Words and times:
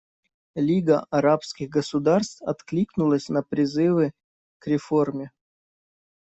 Лига 0.55 1.05
арабских 1.11 1.69
государств 1.69 2.41
откликнулась 2.41 3.29
на 3.29 3.43
призывы 3.43 4.13
к 4.57 4.65
реформе. 4.65 5.31